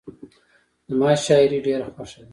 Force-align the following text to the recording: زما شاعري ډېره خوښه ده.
زما 0.89 1.09
شاعري 1.25 1.59
ډېره 1.65 1.87
خوښه 1.95 2.19
ده. 2.25 2.29